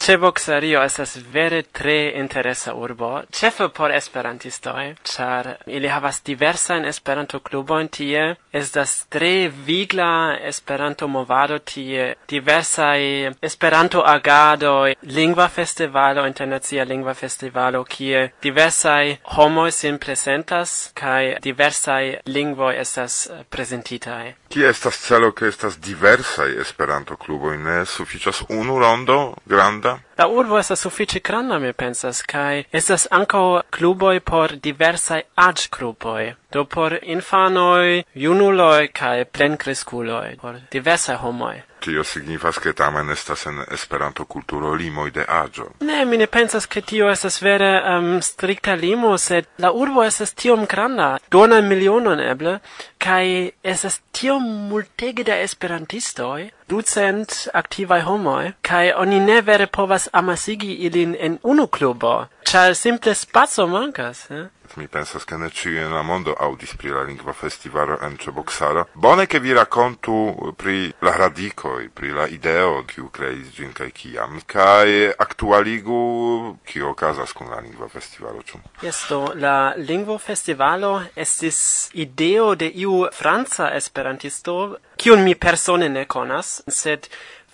Ĉevoksareo 0.08 0.80
estas 0.88 1.10
vere 1.32 1.58
tre 1.78 2.14
interesa 2.16 2.72
urbo, 2.72 3.10
ĉefe 3.38 3.66
por 3.76 3.92
esperantistoj, 3.92 4.84
ĉar 5.04 5.48
ili 5.66 5.90
havas 5.92 6.22
diversajn 6.24 6.86
Esperanto-klubojn 6.88 7.90
tie, 7.92 8.22
estas 8.60 8.94
tre 9.12 9.50
vigla 9.66 10.38
Esperanto-movado 10.48 11.58
tie, 11.72 12.06
diversaj 12.32 13.34
Esperanto-agadoj, 13.50 14.94
lingva 15.18 15.50
festivalo, 15.52 16.24
internacia 16.24 16.88
lingva 16.88 17.12
festivalo, 17.12 17.84
kie 17.84 18.30
diversaj 18.48 19.18
homoj 19.36 19.68
sin 19.82 20.00
presentas 20.00 20.88
kaj 20.96 21.36
diversaj 21.44 22.22
lingvoj 22.24 22.72
estas 22.80 23.26
prezentitaj. 23.52 24.24
Kie 24.48 24.68
estas 24.68 24.96
celo 24.96 25.28
ke 25.36 25.48
estas 25.52 25.74
diversaj 25.76 26.54
Esperanto-kluboj, 26.62 27.58
ne 27.60 27.82
sufiĉas 27.86 28.42
unu 28.48 28.78
rondo 28.80 29.34
granda? 29.44 29.98
La 30.18 30.26
urbo 30.28 30.56
estas 30.58 30.80
sufiĉe 30.86 31.20
granda, 31.20 31.58
mi 31.58 31.72
pensas, 31.72 32.22
kaj 32.22 32.64
estas 32.72 33.06
ankaŭ 33.10 33.44
kluboj 33.76 34.20
por 34.20 34.56
diversaj 34.56 35.20
aĝgrupoj, 35.48 36.32
do 36.52 36.64
por 36.64 36.96
infanoj, 37.02 38.02
junuloj 38.14 38.88
kaj 39.00 39.24
plenkreskuloj, 39.24 40.38
por 40.40 40.60
diversaj 40.72 41.20
homoj. 41.24 41.56
Tio 41.80 42.04
signifas 42.04 42.58
che 42.58 42.72
tamen 42.72 43.10
estas 43.10 43.46
en 43.46 43.62
Esperanto 43.70 44.24
kulturo 44.24 44.74
limoj 44.74 45.10
de 45.10 45.24
aĝo. 45.28 45.68
Ne, 45.80 46.04
mi 46.04 46.16
ne 46.16 46.26
pensas 46.26 46.66
ke 46.66 46.82
tio 46.82 47.10
estas 47.10 47.40
vere 47.42 47.70
um, 47.92 48.20
strikta 48.22 48.74
limo, 48.74 49.16
sed 49.18 49.46
la 49.58 49.70
urbo 49.72 50.04
estas 50.04 50.34
tiom 50.34 50.66
granda, 50.66 51.18
duonan 51.30 51.68
milionon 51.68 52.20
eble, 52.20 52.58
kaj 52.98 53.50
estas 53.62 54.00
tiom 54.12 54.42
multege 54.68 55.24
da 55.24 55.38
esperantistoj, 55.38 56.50
ducent 56.68 57.34
aktivaj 57.54 58.02
homoj, 58.08 58.52
kaj 58.62 58.92
oni 58.96 59.20
ne 59.20 59.40
vere 59.42 59.66
povas 59.66 60.08
amasigi 60.12 60.74
ilin 60.88 61.16
en 61.18 61.38
unu 61.42 61.66
klubo, 61.66 62.26
ĉar 62.50 62.74
simple 62.74 63.14
spaco 63.14 63.66
mankas. 63.66 64.26
Eh? 64.30 64.46
mi 64.76 64.88
pensas 64.88 65.24
che 65.24 65.36
ne 65.36 65.50
ciu 65.50 65.76
en 65.78 65.92
la 65.92 66.02
mondo 66.02 66.34
audis 66.34 66.74
pri 66.76 66.90
la 66.90 67.02
lingva 67.02 67.32
festivalo 67.32 67.98
en 68.00 68.16
Ĉeboksara. 68.16 68.84
Bone 68.94 69.26
ke 69.26 69.38
vi 69.40 69.52
rakontu 69.52 70.54
pri 70.56 70.92
la 71.00 71.16
radikoj, 71.16 71.88
pri 71.94 72.10
la 72.12 72.26
ideo, 72.28 72.84
kiu 72.86 73.08
kreis 73.08 73.52
ĝin 73.56 73.72
kaj 73.72 73.90
kiam, 73.90 74.40
kaj 74.46 75.14
aktualigu 75.18 76.56
kio 76.66 76.90
okazas 76.90 77.32
kun 77.32 77.50
la 77.50 77.60
lingva 77.60 77.88
festivalo 77.88 78.42
ĉu. 78.42 78.60
Yes, 78.82 79.04
do 79.08 79.32
la 79.34 79.74
lingvo 79.76 80.18
festivalo 80.18 81.02
estis 81.16 81.90
ideo 81.92 82.54
de 82.54 82.70
iu 82.74 83.06
franca 83.12 83.72
esperantisto, 83.74 84.76
kiun 84.96 85.24
mi 85.24 85.34
persone 85.34 85.88
ne 85.88 86.04
konas, 86.04 86.62
sed 86.68 87.08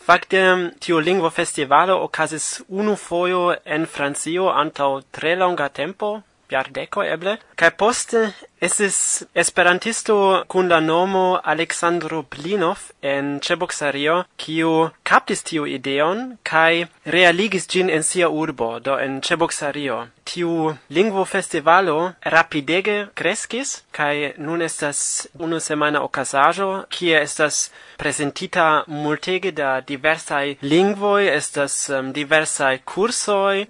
Fakte, 0.05 0.41
tio 0.81 0.99
lingvo 1.01 1.31
festivalo 1.31 1.95
okazis 2.05 2.61
unu 2.69 2.97
fojo 2.97 3.55
en 3.65 3.87
Francio 3.87 4.51
antau 4.53 5.01
tre 5.11 5.33
longa 5.35 5.69
tempo, 5.69 6.21
jardeko 6.55 7.05
eble, 7.17 7.37
kaj 7.61 7.71
poste 7.81 8.25
Estis 8.65 9.23
esperantisto 9.35 10.15
kun 10.49 10.71
la 10.73 10.79
nomo 10.81 11.25
Aleksandro 11.53 12.23
Plinov 12.23 12.87
en 13.03 13.27
Ĉeboksario, 13.45 14.15
kiu 14.41 14.71
kaptis 15.11 15.45
tiu 15.45 15.67
ideon 15.69 16.23
kaj 16.51 16.87
realigis 17.17 17.69
ĝin 17.75 17.91
en 17.93 18.07
sia 18.11 18.31
urbo, 18.33 18.79
do 18.81 18.97
en 19.07 19.21
Ĉeboksario. 19.21 19.99
Tiu 20.25 20.73
lingvo 20.89 21.27
festivalo 21.29 21.97
rapidege 22.35 22.95
kreskis 23.21 23.75
kaj 23.93 24.33
nun 24.39 24.63
estas 24.65 25.01
unu 25.35 25.61
semana 25.61 26.01
okazaĵo, 26.07 26.71
kie 26.89 27.19
estas 27.21 27.69
presentita 28.01 28.85
multege 28.87 29.53
da 29.53 29.81
diversaj 29.81 30.57
lingvoj, 30.63 31.29
estas 31.35 31.77
um, 31.91 32.13
diversaj 32.17 32.79
kursoj, 32.95 33.67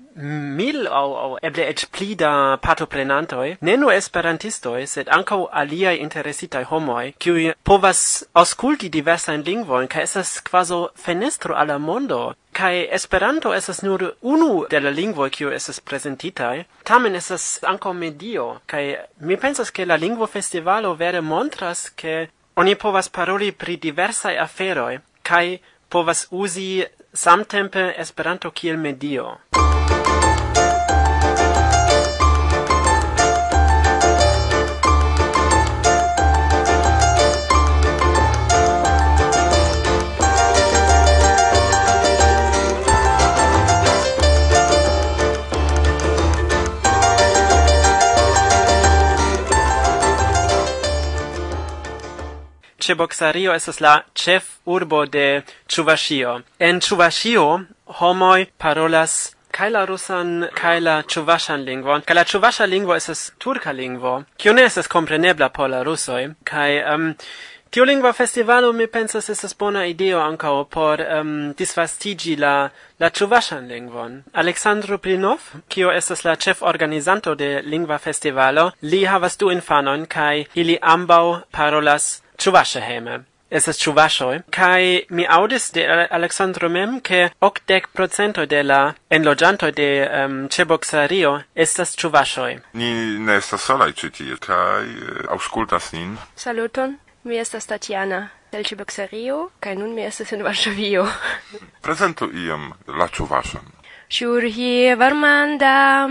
mil 0.61 0.87
aŭ, 0.87 1.09
aŭ 1.25 1.31
eble 1.51 1.67
eĉ 1.75 1.87
pli 1.91 2.15
da 2.15 2.33
partoprenantoj, 2.63 3.57
ne 3.61 3.77
nur 3.77 3.93
esperantistoj, 3.99 4.84
sed 4.87 5.09
ankaŭ 5.09 5.41
aliaj 5.53 5.97
interesitaj 5.97 6.65
homoj, 6.71 7.13
kiuj 7.19 7.53
povas 7.63 8.25
aŭskulti 8.33 8.89
diversajn 8.89 9.45
lingvojn 9.47 9.89
kaj 9.89 10.03
estas 10.03 10.41
kvazo 10.49 10.89
fenestro 11.05 11.55
al 11.55 11.69
la 11.69 11.79
mondo. 11.79 12.35
Kai 12.55 12.87
Esperanto 12.97 13.55
estas 13.55 13.83
nur 13.83 14.03
unu 14.23 14.67
de 14.71 14.81
la 14.81 14.91
lingvoj 14.91 15.31
kiu 15.31 15.51
estas 15.51 15.81
prezentitaj, 15.81 16.65
tamen 16.85 17.17
estas 17.17 17.59
ankaŭ 17.67 17.93
medio, 17.93 18.61
kaj 18.67 18.85
mi 19.21 19.37
pensas 19.37 19.71
ke 19.71 19.87
la 19.87 19.97
lingvo 19.97 20.27
festivalo 20.27 20.95
vere 20.95 21.21
montras 21.21 21.89
ke 21.91 22.29
oni 22.57 22.75
povas 22.75 23.09
paroli 23.09 23.51
pri 23.53 23.77
diversaj 23.77 24.39
aferoj 24.39 24.99
kaj 25.23 25.59
povas 25.89 26.27
uzi 26.31 26.85
samtempe 27.13 27.95
Esperanto 27.99 28.51
kiel 28.51 28.77
medio. 28.77 29.39
Ĉeboksario 52.85 53.55
estas 53.55 53.81
la 53.81 53.95
ĉef 54.15 54.51
urbo 54.65 55.05
de 55.07 55.43
Ĉuvaŝio. 55.73 56.35
En 56.59 56.81
Ĉuvaŝio 56.85 57.47
homoj 58.01 58.47
parolas 58.59 59.15
kaj 59.55 59.71
la 59.71 59.85
rusan 59.87 60.49
kaj 60.59 60.79
la 60.83 60.99
ĉuvaŝan 61.03 61.65
lingvon. 61.69 62.03
Kaj 62.07 62.17
la 62.19 62.25
ĉuvaŝa 62.31 62.67
lingvo 62.67 62.97
estas 62.97 63.33
turka 63.39 63.73
lingvo, 63.73 64.23
kiu 64.37 64.53
ne 64.53 64.65
estas 64.69 64.91
komprenebla 64.91 65.49
por 65.49 65.71
la 65.71 65.83
rusoj 65.87 66.23
kaj 66.45 66.71
um, 66.95 67.13
Tiu 67.75 67.83
lingva 67.85 68.13
festivalo 68.13 68.69
mi 68.73 68.87
pensas 68.87 69.29
estas 69.33 69.57
bona 69.59 69.81
ideo 69.91 70.21
ankaŭ 70.23 70.53
por 70.71 71.01
um, 71.03 71.31
disvastigi 71.59 72.37
la 72.39 72.69
la 73.03 73.09
ĉuvaŝan 73.11 73.67
lingvon. 73.67 74.21
Aleksandro 74.33 74.99
Plinov, 74.99 75.49
kiu 75.69 75.91
estas 75.91 76.23
la 76.25 76.37
ĉeforganizanto 76.37 77.35
de 77.35 77.49
lingva 77.65 77.99
festivalo, 77.99 78.71
li 78.83 79.03
havas 79.05 79.39
du 79.39 79.51
infanojn 79.51 80.07
kaj 80.07 80.45
ili 80.55 80.79
ambaŭ 80.97 81.25
parolas 81.51 82.07
Ĉuvaŝa 82.39 82.83
hejme. 82.85 83.23
Estas 83.55 83.79
ĉuvaŝoj 83.79 84.39
Kai 84.51 85.05
mi 85.11 85.27
audis 85.31 85.69
de 85.77 85.85
Alexandro 86.19 86.69
mem 86.69 86.97
ke 87.09 87.29
okdek 87.49 87.91
procentoj 87.95 88.47
de 88.51 88.63
la 88.67 88.81
enloĝantoj 89.11 89.71
de 89.77 89.89
um, 90.09 90.39
Ĉeboksario 90.49 91.35
estas 91.55 91.95
ĉuvaŝoj. 92.01 92.51
Ni 92.81 92.91
ne 93.27 93.37
estas 93.43 93.67
solaj 93.69 93.93
ĉi 94.01 94.11
tie 94.17 94.39
kaj 94.47 94.83
eh, 94.83 95.21
aŭskultas 95.37 95.93
nin. 95.93 96.17
Saluton, 96.35 96.97
mi 97.23 97.39
estas 97.39 97.71
Tatiana 97.71 98.25
el 98.55 98.67
Ĉeboksario 98.67 99.39
kaj 99.61 99.77
nun 99.79 99.95
mi 99.95 100.03
estas 100.09 100.33
en 100.33 100.43
Varsovio. 100.47 101.07
Prezentu 101.87 102.31
iom 102.33 102.73
la 102.99 103.09
ĉuvaŝon. 103.09 103.71
Shurhi 104.15 104.95
varmanda 104.99 106.09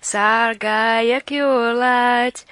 sargaya 0.00 1.20
kiulat 1.20 2.42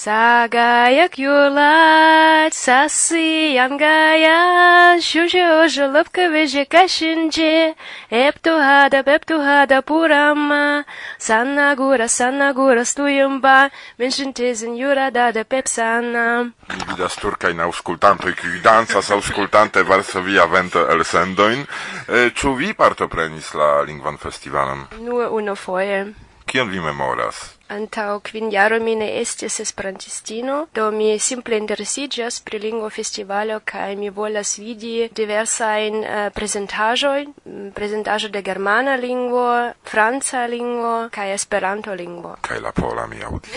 Sagayak 0.00 1.20
yulat 1.20 2.56
sasi 2.56 3.52
yangaya 3.52 4.96
shujo 4.96 5.68
jalapka 5.68 6.32
veje 6.32 6.64
kashinje. 6.64 7.76
Eptuhada 8.08 9.04
peptuhada 9.04 9.82
purama 9.84 10.88
sanagura 11.18 12.08
sanagura 12.08 12.84
stuyumba. 12.88 13.68
Menshintezin 13.98 14.72
yurada 14.80 15.34
de 15.36 15.44
pepsana. 15.44 16.48
Mi 16.48 16.80
vidas 16.88 17.20
turkajn 17.20 17.60
aŭskultantoj 17.60 18.32
kiuj 18.40 18.56
dancas 18.64 19.12
aŭskultante 19.12 19.84
Varsovia 19.84 20.48
vento 20.48 20.86
elsendojn 20.96 21.68
ĉu 22.08 22.48
eh, 22.48 22.56
vi 22.56 22.72
partoprenis 22.72 23.52
la 23.52 23.84
lingvan 23.84 24.16
festivalon? 24.16 24.88
Nur 25.04 25.28
unufoje 25.28 26.29
kion 26.50 26.70
vi 26.70 26.80
memoras? 26.82 27.38
Antau 27.70 28.18
quin 28.26 28.50
jaro 28.50 28.80
mi 28.82 28.96
ne 28.98 29.06
estis 29.20 29.60
esperantistino, 29.62 30.56
do 30.74 30.88
mi 30.90 31.12
simple 31.22 31.58
interesiĝas 31.60 32.40
pri 32.42 32.58
lingvo 32.58 32.90
festivalo 32.90 33.60
kai 33.64 33.94
mi 33.96 34.10
volas 34.10 34.56
vidi 34.58 35.08
diversain 35.14 36.00
uh, 36.00 36.08
eh, 36.10 36.30
prezentaĵojn, 36.34 37.30
mm, 37.44 37.70
prezentaĵo 37.76 38.32
de 38.34 38.42
germana 38.42 38.96
lingvo, 38.98 39.46
franca 39.86 40.46
lingvo 40.46 40.96
kai 41.14 41.30
Esperanto 41.30 41.94
lingvo. 41.94 42.34
Kai 42.42 42.58
la 42.60 42.72
pola 42.72 43.06
mi 43.06 43.22
aŭdis. 43.22 43.54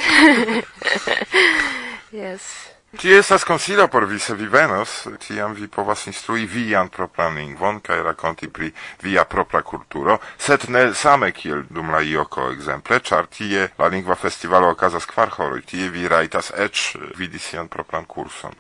yes. 2.21 2.51
Ti 2.93 3.13
estas 3.13 3.43
consilo 3.43 3.88
por 3.88 4.06
vi 4.06 4.19
se 4.19 4.36
vi 4.36 4.45
venos, 4.45 5.08
tiam 5.27 5.53
vi 5.53 5.67
povas 5.67 6.06
instrui 6.08 6.45
vian 6.45 6.91
propran 6.93 7.34
lingvon 7.36 7.79
kaj 7.82 8.03
rakonti 8.06 8.47
pri 8.47 8.69
via 9.01 9.23
propra 9.25 9.63
kulturo, 9.65 10.19
sed 10.38 10.67
ne 10.69 10.86
same 10.93 11.32
kiel 11.34 11.63
dum 11.69 11.89
la 11.89 12.03
Ioko 12.06 12.51
ekzemple, 12.53 12.99
ĉar 13.01 13.32
tie 13.34 13.65
la 13.79 13.89
lingva 13.89 14.15
festivalo 14.15 14.69
okazas 14.77 15.10
kvar 15.10 15.34
horoj, 15.39 15.63
tie 15.65 15.89
vi 15.89 16.06
rajtas 16.08 16.53
eĉ 16.53 16.86
vidi 17.17 17.41
sian 17.41 17.67
propran 17.67 18.06
kurson. 18.06 18.53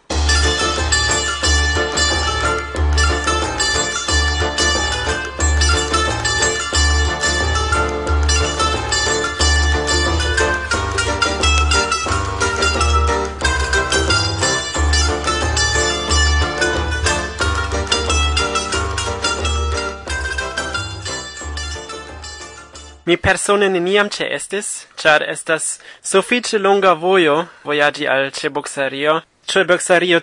Mi 23.05 23.17
persone 23.17 23.67
neniam 23.69 24.07
ce 24.09 24.23
estis, 24.31 24.87
char 24.95 25.23
estas 25.27 25.79
suffice 26.01 26.57
longa 26.57 26.93
vojo 26.93 27.45
voyagi 27.63 28.07
al 28.07 28.31
ce 28.31 28.49
boxario. 28.49 29.21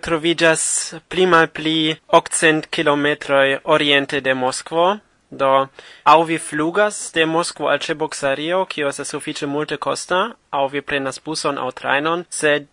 Trovigas 0.01 0.95
pli 1.09 1.27
mal 1.27 1.49
pli 1.49 1.97
800 2.09 2.71
kilometroj 2.71 3.59
oriente 3.65 4.21
de 4.21 4.33
Moskvo, 4.33 4.97
do 5.31 5.69
au 6.05 6.23
vi 6.23 6.39
flugas 6.39 7.13
de 7.13 7.25
Moskvo 7.25 7.69
al 7.69 7.79
Ceboxario, 7.79 8.65
kio 8.65 8.89
estas 8.89 9.09
suffice 9.09 9.47
multe 9.47 9.77
costa, 9.77 10.35
au 10.51 10.69
vi 10.69 10.81
prenas 10.81 11.21
buson 11.25 11.59
au 11.59 11.71
trainon, 11.71 12.25
sed 12.31 12.67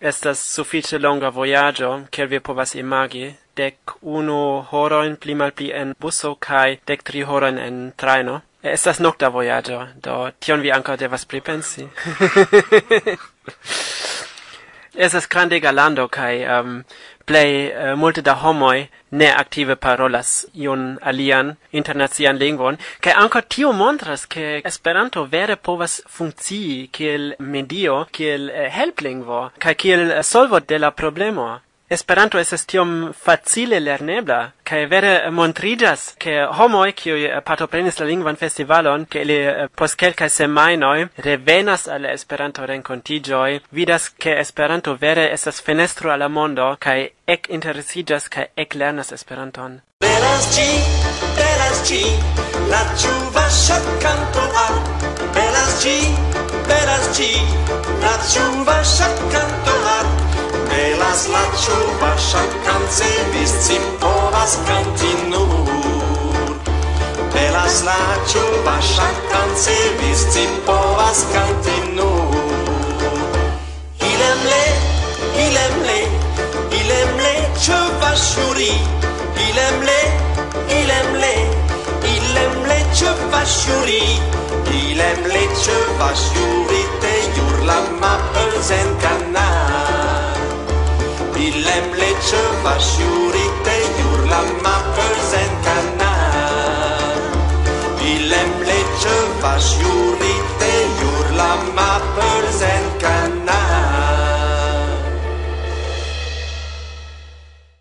estas 0.00 0.38
suffice 0.54 0.98
longa 0.98 1.28
voyaggio, 1.28 2.06
kiel 2.10 2.28
vi 2.28 2.40
povas 2.40 2.74
imagi, 2.74 3.34
dec 3.56 3.96
unu 4.02 4.60
horoin 4.70 5.16
pli 5.16 5.34
malpli 5.34 5.72
en 5.72 5.94
buso 6.00 6.34
kai 6.34 6.80
dec 6.86 7.02
tri 7.02 7.22
horoin 7.22 7.58
en 7.58 7.92
traino. 7.96 8.42
Estas 8.64 8.98
nocta 8.98 9.28
vojaĝo, 9.28 9.78
do 10.00 10.30
tion 10.40 10.62
vi 10.64 10.70
anca 10.72 10.96
devas 10.96 11.26
pripensi. 11.28 11.84
Estas 15.06 15.26
grande 15.28 15.58
galando, 15.60 16.06
kai 16.08 16.46
um, 16.48 16.78
plei 17.26 17.68
uh, 17.68 17.92
multe 17.98 18.22
da 18.22 18.34
homoi 18.40 18.86
ne 19.10 19.28
aktive 19.32 19.76
parolas 19.76 20.46
iun 20.54 20.98
alian 21.02 21.56
internacian 21.72 22.38
lingvon 22.38 22.78
kai 23.00 23.12
anca 23.24 23.42
tio 23.42 23.72
montras 23.72 24.26
ke 24.26 24.62
Esperanto 24.64 25.26
vere 25.36 25.56
povas 25.56 26.00
funkcii 26.16 26.88
kiel 26.92 27.34
medio, 27.38 28.06
kiel 28.12 28.48
uh, 28.48 28.72
helplingvo 28.78 29.50
kai 29.58 29.74
kiel 29.74 30.10
uh, 30.10 30.22
solvo 30.22 30.60
de 30.60 30.78
la 30.78 30.90
problemo. 30.90 31.60
Esperanto 31.88 32.38
estas 32.38 32.64
tiom 32.64 33.12
facile 33.12 33.78
lernebla, 33.80 34.38
kaj 34.64 34.86
vere 34.88 35.10
montriĝas 35.30 36.04
ke 36.18 36.38
homoj 36.58 36.94
kiuj 36.96 37.26
eh, 37.26 37.42
partoprenis 37.44 38.00
la 38.00 38.06
lingvan 38.08 38.40
festivalon, 38.40 39.04
ke 39.04 39.20
ili 39.20 39.36
eh, 39.44 39.68
post 39.68 39.98
kelkaj 40.00 40.30
semajnoj 40.32 41.08
revenas 41.26 41.84
al 41.88 42.08
Esperanto 42.08 42.64
renkontiĝoj, 42.66 43.60
vidas 43.70 44.08
ke 44.08 44.38
Esperanto 44.40 44.96
vere 45.04 45.28
estas 45.34 45.60
fenestro 45.60 46.12
al 46.14 46.24
la 46.24 46.28
mondo 46.28 46.70
kaj 46.80 46.98
ek 47.36 47.50
interesiĝas 47.52 48.32
kaj 48.32 48.48
ek 48.56 48.80
lernas 48.80 49.12
Esperanton. 49.12 49.80
Belas 50.00 50.50
ĝi, 50.56 50.68
belas 51.36 51.86
ĝi, 51.88 52.02
la 52.72 52.84
ĉuvaŝa 53.04 53.80
kanto 54.00 54.50
al. 54.64 54.84
Belas 55.36 55.80
ĝi, 55.84 55.98
belas 56.68 57.08
ĝi, 57.18 57.32
la 58.00 58.20
ĉuvaŝa 58.32 59.16
kanto 59.28 59.82
al 59.98 60.23
belas 60.74 61.28
la 61.30 61.42
ĉuvaŝan 61.62 62.54
kancelis, 62.66 63.52
cin 63.66 63.84
povas 64.02 64.54
canti 64.68 65.12
nur. 65.30 66.50
belas 67.34 67.76
la 67.88 67.98
ĉuvaŝan 68.30 69.14
kancelis, 69.32 70.24
cin 70.34 70.52
povas 70.66 71.20
canti 71.32 71.76
nur. 71.96 72.34
Ilem 74.10 74.40
le, 74.50 74.64
ilem 75.46 75.76
le, 75.88 76.00
ilemle, 79.54 80.00
ilemle, 80.78 81.34
ilemle 82.14 82.78
ĉuvaŝuri, 83.00 84.02
ilemle 84.82 85.44
ĉuvaŝuri, 85.64 86.82
te 87.00 87.14
jur 87.36 87.60
ma 87.68 87.78
mapelzen 88.00 88.96
kanal. 89.02 89.63
Villemlece 91.44 92.42
vașiurite 92.62 93.76
iur 94.00 94.28
la 94.28 94.40
macăzen 94.64 95.52
canar 95.64 97.14
va 98.30 99.48
vașiurite 99.48 100.72
iur 101.00 101.36
la 101.36 101.52
macăzen 101.74 102.84
canar 103.00 103.54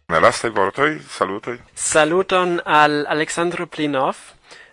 Ne 0.06 0.17
lastai 0.17 0.49
vortoi, 0.49 1.02
salutoi? 1.08 1.62
Saluton 1.73 2.62
al 2.63 3.06
Alexandro 3.08 3.65
Plinov, 3.65 4.17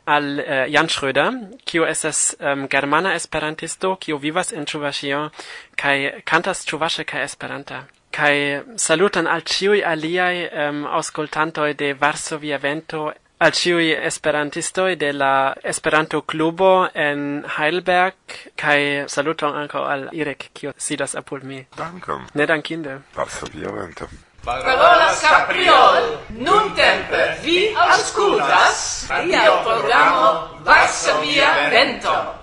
al 0.04 0.24
uh, 0.24 0.44
Jan 0.70 0.86
Schröder, 0.86 1.30
kio 1.64 1.86
estas 1.86 2.36
um, 2.40 2.66
germana 2.66 3.14
esperantisto, 3.14 3.96
kio 3.96 4.16
vivas 4.16 4.52
en 4.52 4.64
Chuvashio, 4.64 5.30
kai 5.74 6.22
kantas 6.24 6.64
Chuvashe 6.66 7.04
kai 7.04 7.22
Esperanta 7.22 7.86
kai 8.10 8.62
salutan 8.76 9.26
al 9.26 9.42
ciui 9.42 9.82
aliai 9.82 10.46
um, 10.46 10.84
auscultantoi 10.86 11.74
de 11.74 11.92
Varsovia 11.94 12.58
Vento, 12.58 13.12
al 13.40 13.52
ciui 13.52 13.92
esperantistoi 13.92 14.96
de 14.96 15.12
la 15.12 15.54
Esperanto 15.64 16.22
Clubo 16.22 16.88
en 16.94 17.44
Heidelberg, 17.56 18.16
kai 18.56 19.04
saluton 19.08 19.56
anco 19.56 19.84
al 19.84 20.08
Irek, 20.12 20.50
kio 20.52 20.74
sidas 20.76 21.14
apul 21.16 21.40
mi. 21.42 21.66
Dankon. 21.76 22.26
Ne 22.34 22.46
dankinde. 22.46 22.98
Varsovia 23.14 23.72
Vento. 23.72 24.08
Parola 24.44 25.12
Capriol, 25.20 26.18
nun 26.28 26.74
tempe 26.74 27.36
vi 27.42 27.74
auscultas, 27.76 29.06
via 29.24 29.62
programo 29.64 30.60
Varsovia 30.64 31.68
Vento 31.70 32.39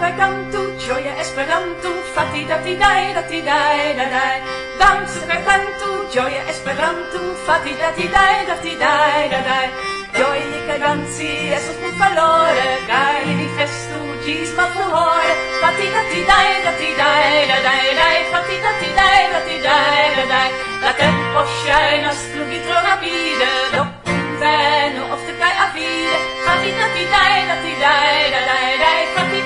kaj 0.00 0.12
kantu, 0.20 0.62
gioia 0.84 1.12
Esperanto, 1.24 1.90
fati 2.14 2.44
dati 2.48 2.76
dai 2.76 3.14
dati 3.14 3.42
dai 3.42 3.94
da 3.98 4.06
dai. 4.14 4.36
Dancu 4.80 5.20
kaj 5.28 5.40
kantu, 5.48 5.90
gioia 6.12 6.42
Esperanto, 6.52 7.20
fati 7.46 7.74
dati 7.80 8.08
dai 8.16 8.46
dati 8.46 8.72
dai 8.84 9.28
da 9.32 9.40
dai. 9.48 9.68
Ĝoji 10.16 10.60
kaj 10.66 10.78
danci 10.80 11.30
estas 11.56 11.80
valore, 12.00 12.68
kaj 12.88 13.24
ni 13.38 13.48
festu 13.56 13.98
ĝis 14.24 14.54
malfruore. 14.56 15.34
Fati 15.60 15.88
dati 15.96 16.22
dai 16.30 16.52
dati 16.66 16.88
dai 17.00 17.42
da 17.50 17.58
dai 17.66 17.90
dai, 18.00 18.18
fati 18.32 18.56
dati 18.64 18.88
dai 18.98 19.20
dati 19.34 19.56
dai 19.66 20.06
da 20.16 20.24
dai. 20.32 20.48
La 20.84 20.92
tempo 21.00 21.44
ŝajnas 21.58 22.22
flugi 22.32 22.62
tro 22.64 22.78
rapide, 22.88 23.52
do 23.74 23.84
venu 24.40 25.04
ofte 25.18 25.36
kaj 25.42 25.54
avide. 25.66 26.16
Fati 26.46 26.72
dati 26.80 27.04
dai 27.12 27.36
dati 27.52 27.72
dai 27.84 28.16
da 28.34 28.40
dai 28.50 28.72
dai, 28.84 29.00
fati 29.18 29.45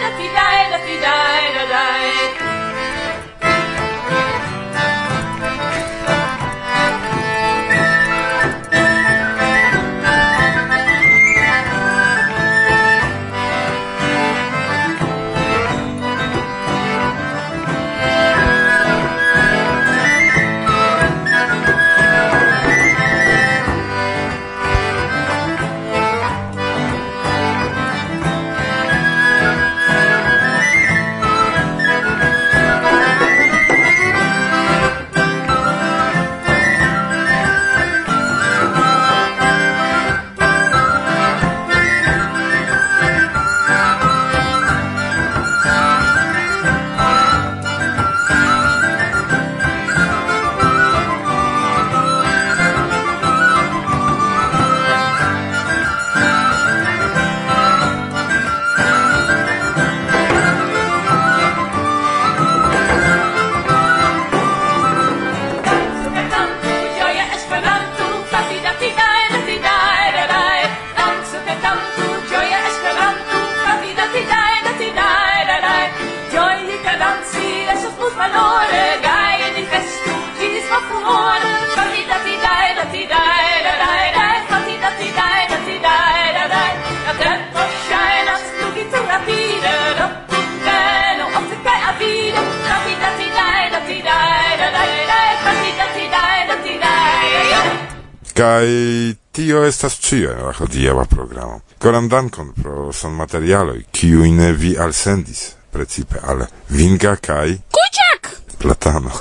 Kai 98.40 99.14
tio 99.32 99.64
estas 99.68 99.98
cio 100.00 100.30
en 100.32 100.38
la 100.46 100.52
hodiaŭa 100.56 101.02
programo. 101.04 101.58
Koran 101.78 102.06
dankon 102.08 102.54
pro 102.56 102.86
son 102.92 103.12
materialoj, 103.18 103.82
kiujn 103.92 104.40
vi 104.56 104.70
alsendis, 104.80 105.42
precipe 105.72 106.22
al 106.24 106.46
Vinga 106.68 107.16
kai 107.20 107.58
Kuĉak! 107.76 108.30
Platano. 108.62 109.12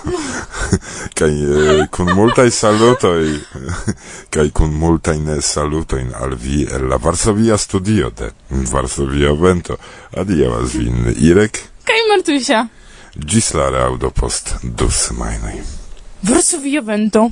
kai 1.20 1.36
eh, 1.36 1.84
kun 1.92 2.14
multaj 2.16 2.48
salutoj, 2.62 3.28
kai 4.34 4.48
kun 4.56 4.72
multaj 4.80 5.18
ne 5.28 5.42
salutoj 5.42 6.06
al 6.16 6.40
vi 6.40 6.64
el 6.72 6.88
la 6.88 7.04
Varsovia 7.04 7.58
studio 7.58 8.16
de 8.16 8.32
Varsovia 8.72 9.36
Vento. 9.36 9.76
Adiaŭas 10.16 10.80
vin 10.80 11.14
Irek. 11.18 11.66
kai 11.84 12.02
Martusia. 12.16 12.68
Ĝis 13.16 13.54
la 13.54 13.90
post 14.16 14.56
dus 14.64 15.08
semajnoj. 15.08 15.58
Varsovia 16.24 16.82
Vento. 16.82 17.32